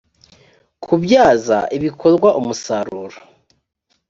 [0.83, 3.17] kubyaza ibikorwa umusaruro